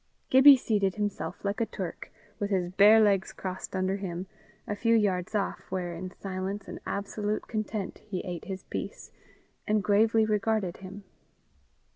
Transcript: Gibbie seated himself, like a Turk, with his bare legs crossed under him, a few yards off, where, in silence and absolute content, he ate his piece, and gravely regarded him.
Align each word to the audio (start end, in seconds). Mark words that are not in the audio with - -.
Gibbie 0.31 0.57
seated 0.57 0.95
himself, 0.95 1.45
like 1.45 1.61
a 1.61 1.65
Turk, 1.67 2.11
with 2.39 2.49
his 2.49 2.71
bare 2.71 2.99
legs 2.99 3.31
crossed 3.31 3.75
under 3.75 3.97
him, 3.97 4.25
a 4.67 4.75
few 4.75 4.95
yards 4.95 5.35
off, 5.35 5.67
where, 5.69 5.93
in 5.93 6.09
silence 6.19 6.67
and 6.67 6.79
absolute 6.87 7.47
content, 7.47 7.99
he 8.07 8.21
ate 8.21 8.45
his 8.45 8.63
piece, 8.63 9.11
and 9.67 9.83
gravely 9.83 10.25
regarded 10.25 10.77
him. 10.77 11.03